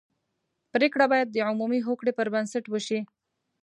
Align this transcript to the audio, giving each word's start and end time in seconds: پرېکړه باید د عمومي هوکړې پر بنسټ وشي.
پرېکړه 0.73 1.05
باید 1.11 1.27
د 1.31 1.37
عمومي 1.49 1.79
هوکړې 1.83 2.11
پر 2.17 2.27
بنسټ 2.33 2.65
وشي. 2.69 2.99